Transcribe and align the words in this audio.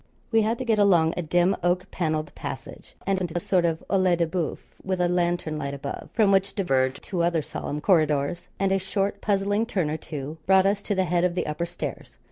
We 0.31 0.41
had 0.41 0.57
to 0.57 0.65
get 0.65 0.79
along 0.79 1.13
a 1.15 1.21
dim 1.21 1.55
oak 1.61 1.91
panelled 1.91 2.33
passage, 2.33 2.95
and 3.05 3.21
into 3.21 3.37
a 3.37 3.39
sort 3.39 3.65
of 3.65 3.83
oeil 3.91 4.15
de 4.15 4.25
boeuf, 4.25 4.57
with 4.83 4.99
a 4.99 5.07
lantern 5.07 5.59
light 5.59 5.75
above, 5.75 6.09
from 6.13 6.31
which 6.31 6.55
diverged 6.55 7.03
two 7.03 7.21
other 7.21 7.43
solemn 7.43 7.81
corridors, 7.81 8.47
and 8.59 8.71
a 8.71 8.79
short 8.79 9.21
puzzling 9.21 9.67
turn 9.67 9.91
or 9.91 9.97
two 9.97 10.39
brought 10.47 10.65
us 10.65 10.81
to 10.81 10.95
the 10.95 11.05
head 11.05 11.23
of 11.23 11.35
the 11.35 11.45
upper 11.45 11.67
stairs. 11.67 12.17